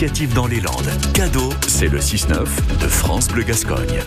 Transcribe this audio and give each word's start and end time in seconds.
initiative 0.00 0.32
dans 0.32 0.46
les 0.46 0.60
Landes. 0.60 0.90
Cadeau, 1.12 1.52
c'est 1.68 1.88
le 1.88 1.98
6-9 1.98 2.46
de 2.80 2.88
France 2.88 3.28
Bleu 3.28 3.42
Gascogne. 3.42 4.00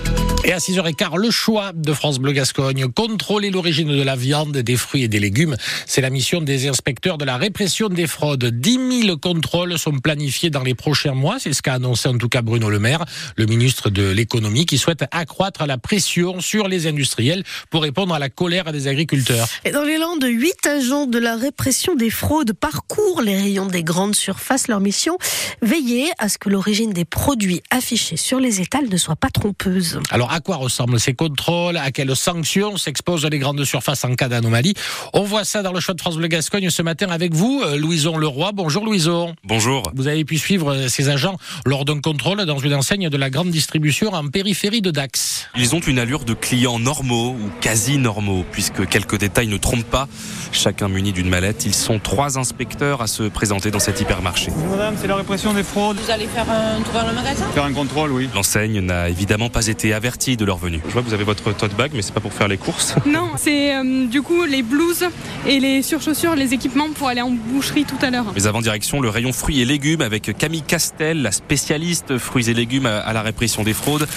Et 0.44 0.52
à 0.52 0.58
6h15, 0.58 1.20
le 1.20 1.30
choix 1.30 1.72
de 1.72 1.94
France 1.94 2.18
Bleu 2.18 2.32
Gascogne. 2.32 2.88
Contrôler 2.92 3.52
l'origine 3.52 3.90
de 3.90 4.02
la 4.02 4.16
viande, 4.16 4.58
des 4.58 4.76
fruits 4.76 5.04
et 5.04 5.08
des 5.08 5.20
légumes. 5.20 5.56
C'est 5.86 6.02
la 6.02 6.10
mission 6.10 6.42
des 6.42 6.68
inspecteurs 6.68 7.20
de 7.20 7.26
la 7.26 7.38
répression 7.38 7.90
des 7.90 8.08
fraudes. 8.08 8.44
10 8.44 9.04
000 9.04 9.18
contrôles 9.18 9.78
sont 9.78 9.92
planifiés 10.00 10.50
dans 10.50 10.64
les 10.64 10.74
prochains 10.74 11.14
mois. 11.14 11.38
C'est 11.38 11.54
ce 11.54 11.62
qu'a 11.62 11.76
annoncé 11.76 12.10
en 12.10 12.18
tout 12.18 12.30
cas 12.30 12.42
Bruno 12.42 12.72
Le 12.72 12.80
Maire, 12.80 13.06
le 13.38 13.46
ministre 13.46 13.92
de 13.92 14.10
l'économie, 14.10 14.66
qui 14.66 14.80
souhaite 14.80 15.06
accroître 15.12 15.68
la 15.68 15.78
pression 15.78 16.42
sur 16.42 16.68
les 16.68 16.88
industriels 16.88 17.44
pour 17.70 17.84
répondre 17.84 18.16
à 18.16 18.20
la 18.20 18.30
colère 18.30 18.72
des 18.72 18.88
agriculteurs. 18.88 19.48
Et 19.64 19.70
dans 19.70 19.84
les 19.84 20.00
Landes, 20.00 20.26
8 20.26 20.66
agents 20.66 21.06
de 21.06 21.20
la 21.20 21.36
répression 21.36 21.94
des 21.94 22.10
fraudes 22.10 22.54
parcourent 22.54 23.22
les 23.22 23.36
rayons 23.36 23.68
des 23.68 23.84
grandes 23.84 24.16
surfaces. 24.16 24.68
Leur 24.68 24.80
mission, 24.80 25.20
veiller 25.62 25.83
à 26.18 26.30
ce 26.30 26.38
que 26.38 26.50
l'origine 26.50 26.94
des 26.94 27.04
produits 27.04 27.62
affichés 27.70 28.16
sur 28.16 28.40
les 28.40 28.62
étals 28.62 28.88
ne 28.90 28.96
soit 28.96 29.18
pas 29.18 29.30
trompeuse. 29.30 30.00
Alors, 30.12 30.32
à 30.32 30.40
quoi 30.40 30.56
ressemblent 30.56 31.00
ces 31.00 31.14
contrôles? 31.14 31.76
À 31.76 31.92
quelles 31.92 32.16
sanctions 32.16 32.78
s'exposent 32.78 33.26
les 33.26 33.40
grandes 33.40 33.64
surfaces 33.66 34.06
en 34.06 34.16
cas 34.16 34.30
d'anomalie? 34.30 34.76
On 35.14 35.24
voit 35.24 35.44
ça 35.44 35.62
dans 35.62 35.74
le 35.74 35.82
choix 35.82 35.94
de 35.94 36.00
France 36.00 36.16
Bleu 36.16 36.28
Gascogne 36.28 36.70
ce 36.70 36.82
matin 36.82 37.08
avec 37.10 37.34
vous, 37.34 37.62
euh, 37.66 37.76
Louison 37.76 38.18
Leroy. 38.18 38.52
Bonjour 38.54 38.86
Louison. 38.86 39.36
Bonjour. 39.44 39.84
Vous 39.94 40.08
avez 40.08 40.24
pu 40.24 40.38
suivre 40.38 40.74
euh, 40.74 40.88
ces 40.88 41.10
agents 41.10 41.38
lors 41.66 41.84
d'un 41.84 42.00
contrôle 42.00 42.46
dans 42.46 42.60
une 42.60 42.74
enseigne 42.74 43.10
de 43.10 43.18
la 43.18 43.30
grande 43.30 43.50
distribution 43.50 44.14
en 44.14 44.28
périphérie 44.30 44.82
de 44.82 44.92
Dax. 44.92 45.50
Ils 45.58 45.76
ont 45.76 45.82
une 45.82 46.00
allure 46.00 46.24
de 46.24 46.34
clients 46.34 46.80
normaux 46.80 47.32
ou 47.32 47.50
quasi 47.60 47.98
normaux, 47.98 48.46
puisque 48.52 48.88
quelques 48.88 49.18
détails 49.18 49.48
ne 49.48 49.58
trompent 49.58 49.84
pas. 49.84 50.08
Chacun 50.54 50.88
muni 50.88 51.12
d'une 51.12 51.30
mallette. 51.30 51.66
Ils 51.66 51.76
sont 51.76 52.00
trois 52.00 52.38
inspecteurs 52.38 53.02
à 53.02 53.08
se 53.08 53.24
présenter 53.24 53.70
dans 53.70 53.80
cet 53.80 54.00
hypermarché. 54.00 54.52
Madame, 54.70 54.96
c'est 55.00 55.08
la 55.08 55.18
répression 55.18 55.54
des 55.54 55.64
Vous 55.76 56.12
allez 56.12 56.28
faire 56.28 56.46
un 56.52 56.82
tour 56.84 56.94
dans 56.94 57.08
le 57.08 57.14
magasin? 57.14 57.46
Faire 57.48 57.64
un 57.64 57.74
contrôle, 57.74 58.12
oui. 58.12 58.30
L'enseigne 58.36 58.80
n'a 58.80 59.10
évidemment 59.10 59.50
pas 59.50 59.66
été 59.66 59.92
avertie 59.92 60.38
de 60.38 60.46
leur 60.46 60.58
venue. 60.58 60.80
Je 60.88 60.94
vois 60.94 61.02
que 61.02 61.08
vous 61.08 61.16
avez 61.16 61.24
votre 61.24 61.52
tote 61.52 61.76
bag, 61.76 61.92
mais 61.96 62.04
c'est 62.04 62.14
pas 62.14 62.20
pour 62.20 62.32
faire 62.32 62.48
les 62.48 62.58
courses. 62.58 62.94
Non, 63.08 63.32
c'est 63.38 63.76
euh, 63.76 64.06
du 64.08 64.22
coup 64.22 64.44
les 64.46 64.62
blouses 64.64 65.06
et 65.48 65.60
les 65.60 65.82
surchaussures, 65.82 66.36
les 66.36 66.54
équipements 66.54 66.90
pour 66.94 67.08
aller 67.08 67.22
en 67.22 67.30
boucherie 67.32 67.86
tout 67.86 67.98
à 68.02 68.10
l'heure. 68.12 68.26
Mais 68.36 68.46
avant 68.48 68.62
direction, 68.62 69.02
le 69.02 69.10
rayon 69.10 69.34
fruits 69.34 69.62
et 69.62 69.66
légumes 69.66 70.02
avec 70.02 70.36
Camille 70.38 70.62
Castel, 70.64 71.22
la 71.22 71.32
spécialiste 71.32 72.18
fruits 72.18 72.50
et 72.50 72.54
légumes 72.54 72.86
à 72.86 73.12
la 73.14 73.22
répression 73.22 73.64
des 73.64 73.74
fraudes. 73.74 74.08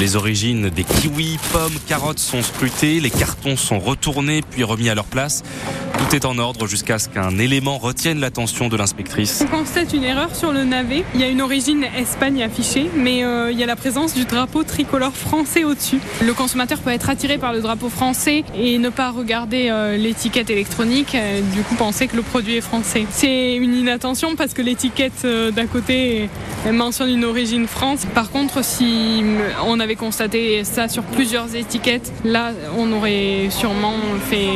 Les 0.00 0.16
origines 0.16 0.70
des 0.70 0.82
kiwis, 0.82 1.36
pommes, 1.52 1.78
carottes 1.86 2.20
sont 2.20 2.40
scrutées, 2.40 3.00
les 3.00 3.10
cartons 3.10 3.58
sont 3.58 3.78
retournés 3.78 4.40
puis 4.40 4.64
remis 4.64 4.88
à 4.88 4.94
leur 4.94 5.04
place. 5.04 5.42
Tout 5.98 6.16
est 6.16 6.24
en 6.24 6.38
ordre 6.38 6.66
jusqu'à 6.66 6.98
ce 6.98 7.10
qu'un 7.10 7.38
élément 7.38 7.76
retienne 7.76 8.18
l'attention 8.18 8.68
de 8.68 8.76
l'inspectrice. 8.78 9.44
On 9.46 9.58
constate 9.58 9.92
une 9.92 10.04
erreur 10.04 10.34
sur 10.34 10.52
le 10.52 10.64
navet. 10.64 11.04
Il 11.14 11.20
y 11.20 11.24
a 11.24 11.28
une 11.28 11.42
origine 11.42 11.84
Espagne 11.98 12.42
affichée, 12.42 12.90
mais 12.96 13.22
euh, 13.22 13.52
il 13.52 13.58
y 13.58 13.62
a 13.62 13.66
la 13.66 13.76
présence 13.76 14.14
du 14.14 14.24
drapeau 14.24 14.64
tricolore 14.64 15.12
français 15.12 15.64
au-dessus. 15.64 15.98
Le 16.24 16.32
consommateur 16.32 16.78
peut 16.78 16.90
être 16.90 17.10
attiré 17.10 17.36
par 17.36 17.52
le 17.52 17.60
drapeau 17.60 17.90
français 17.90 18.44
et 18.56 18.78
ne 18.78 18.88
pas 18.88 19.10
regarder 19.10 19.68
euh, 19.68 19.98
l'étiquette 19.98 20.48
électronique, 20.48 21.14
euh, 21.14 21.42
du 21.54 21.60
coup 21.60 21.74
penser 21.74 22.06
que 22.06 22.16
le 22.16 22.22
produit 22.22 22.56
est 22.56 22.62
français. 22.62 23.04
C'est 23.10 23.54
une 23.56 23.74
inattention 23.74 24.34
parce 24.34 24.54
que 24.54 24.62
l'étiquette 24.62 25.26
d'à 25.26 25.66
côté 25.66 26.30
mentionne 26.72 27.10
une 27.10 27.24
origine 27.24 27.66
France. 27.66 28.06
Par 28.14 28.30
contre, 28.30 28.64
si 28.64 29.22
on 29.66 29.78
avait 29.80 29.89
constaté 29.96 30.64
ça 30.64 30.88
sur 30.88 31.02
plusieurs 31.02 31.54
étiquettes, 31.54 32.12
là 32.24 32.52
on 32.76 32.92
aurait 32.92 33.48
sûrement 33.50 33.94
fait 34.28 34.48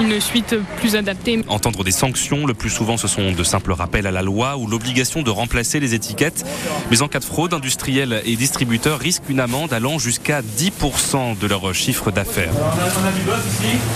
une 0.00 0.20
suite 0.20 0.56
plus 0.78 0.96
adaptée. 0.96 1.42
Entendre 1.48 1.84
des 1.84 1.90
sanctions, 1.90 2.46
le 2.46 2.54
plus 2.54 2.70
souvent 2.70 2.96
ce 2.96 3.08
sont 3.08 3.32
de 3.32 3.44
simples 3.44 3.72
rappels 3.72 4.06
à 4.06 4.10
la 4.10 4.22
loi 4.22 4.56
ou 4.56 4.66
l'obligation 4.66 5.22
de 5.22 5.30
remplacer 5.30 5.80
les 5.80 5.94
étiquettes. 5.94 6.44
Mais 6.90 7.02
en 7.02 7.08
cas 7.08 7.18
de 7.18 7.24
fraude, 7.24 7.54
industriels 7.54 8.22
et 8.24 8.36
distributeurs 8.36 8.98
risquent 8.98 9.28
une 9.28 9.40
amende 9.40 9.72
allant 9.72 9.98
jusqu'à 9.98 10.42
10% 10.42 11.38
de 11.38 11.46
leur 11.46 11.74
chiffre 11.74 12.10
d'affaires. 12.10 12.52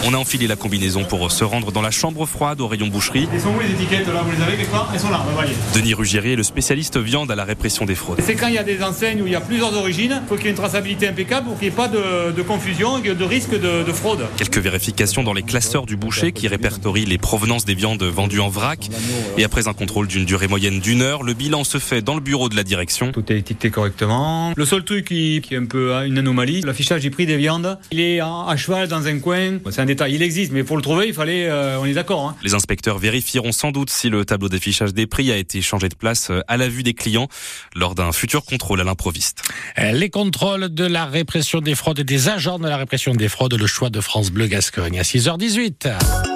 On 0.07 0.15
a 0.15 0.17
enfilé 0.17 0.47
la 0.47 0.57
combinaison 0.57 1.05
pour 1.05 1.31
se 1.31 1.45
rendre 1.45 1.73
dans 1.73 1.83
la 1.83 1.91
chambre 1.91 2.27
froide 2.27 2.61
au 2.61 2.69
rayon 2.69 2.89
boucherie. 2.89 3.29
Elles 3.33 3.41
sont 3.41 3.49
où 3.55 3.61
les 3.61 3.71
étiquettes 3.71 4.07
là? 4.07 4.23
Vous 4.25 4.37
les 4.37 4.43
avez 4.43 4.57
quelque 4.57 4.71
part? 4.71 4.91
Elles 4.93 5.01
sont 5.01 5.11
là, 5.11 5.25
voyez. 5.35 5.53
Denis 5.75 5.95
Ruggieri 5.95 6.33
est 6.33 6.37
le 6.37 6.43
spécialiste 6.43 6.99
viande 6.99 7.31
à 7.31 7.35
la 7.35 7.45
répression 7.45 7.85
des 7.85 7.95
fraudes. 7.95 8.21
C'est 8.25 8.35
quand 8.35 8.49
il 8.49 8.55
y 8.55 8.59
a 8.59 8.63
des 8.63 8.83
enseignes 8.83 9.23
où 9.23 9.27
il 9.27 9.33
y 9.33 9.37
a 9.37 9.41
plusieurs 9.41 9.77
origines, 9.77 10.21
il 10.23 10.29
faut 10.29 10.37
qu'il 10.37 10.45
y 10.45 10.49
ait 10.49 10.51
une 10.51 10.57
traçabilité 10.61 11.09
impeccable 11.09 11.47
pour 11.47 11.59
qu'il 11.59 11.69
n'y 11.69 11.73
ait 11.73 11.77
pas 11.77 11.89
de, 11.89 12.33
de, 12.33 12.43
confusion 12.43 13.03
et 13.03 13.15
de 13.15 13.25
risque 13.25 13.53
de, 13.53 13.83
de 13.83 13.93
fraude. 13.93 14.27
Quelques 14.37 14.59
vérifications 14.59 15.23
dans 15.23 15.33
les 15.33 15.43
classeurs 15.43 15.87
du 15.87 15.97
boucher 15.97 16.33
qui 16.33 16.49
répertorie 16.49 17.07
les 17.07 17.17
provenances 17.17 17.65
des 17.65 17.75
viandes 17.75 18.03
vendues 18.03 18.41
en 18.41 18.51
vrac. 18.51 18.91
Et 19.39 19.45
après 19.45 19.69
un 19.69 19.73
contrôle 19.73 20.07
d'une 20.07 20.27
durée 20.27 20.49
moyenne 20.49 20.81
d'une 20.81 21.01
heure, 21.01 21.23
le 21.23 21.33
bilan 21.33 21.65
se 21.65 21.79
fait 21.79 22.03
dans 22.03 22.15
le 22.15 22.21
bureau 22.21 22.51
de 22.51 22.57
la 22.57 22.63
direction. 22.63 23.11
Tout 23.11 23.33
est 23.33 23.39
étiqueté 23.39 23.71
correctement. 23.71 24.53
Le 24.55 24.65
seul 24.67 24.85
truc 24.85 25.07
qui, 25.07 25.43
est 25.51 25.57
un 25.57 25.65
peu 25.65 25.95
hein, 25.95 26.05
une 26.05 26.19
anomalie, 26.19 26.61
l'affichage 26.61 27.01
du 27.01 27.11
prix 27.11 27.25
des 27.25 27.39
viandes. 27.39 27.79
Il 27.91 28.01
est 28.01 28.21
à 28.21 28.55
cheval 28.59 28.87
dans 28.89 29.07
un 29.07 29.19
coin. 29.19 29.59
C'est 29.71 29.81
un 29.81 29.87
détail, 29.87 30.15
il 30.15 30.23
existe, 30.23 30.53
mais 30.53 30.63
pour 30.63 30.77
le 30.77 30.83
trouver, 30.83 31.09
il 31.09 31.15
fallait, 31.15 31.47
euh, 31.47 31.81
on 31.81 31.87
est 31.87 31.95
d'accord. 31.95 32.29
Hein. 32.29 32.37
Les 32.43 32.53
inspecteurs 32.53 32.99
vérifieront 32.99 33.53
sans 33.53 33.71
doute 33.71 33.89
si 33.89 34.11
le 34.11 34.27
tableau 34.27 34.51
d'affichage 34.51 34.93
des 34.93 35.07
prix 35.07 35.33
a 35.33 35.37
été 35.39 35.63
changé 35.63 35.89
de 35.89 35.95
place 35.95 36.29
euh, 36.31 36.43
à 36.49 36.59
la 36.59 36.69
vue 36.69 36.83
des 36.83 36.95
clients 36.95 37.29
lors 37.75 37.95
d'un 37.95 38.13
futur 38.13 38.45
contrôle 38.45 38.81
à 38.81 38.85
l'improviste. 38.85 39.43
Les 39.79 40.11
contrôles 40.11 40.50
de 40.59 40.85
la 40.85 41.07
répression 41.07 41.61
des 41.61 41.75
fraudes 41.75 42.01
et 42.01 42.05
des 42.05 42.29
agents 42.29 42.59
de 42.59 42.69
la 42.69 42.77
répression 42.77 43.15
des 43.15 43.29
fraudes, 43.29 43.55
le 43.55 43.67
choix 43.67 43.91
de 43.91 44.01
France 44.01 44.31
Bleu 44.31 44.47
Gascogne 44.47 44.99
à 44.99 45.03
6h18. 45.03 46.30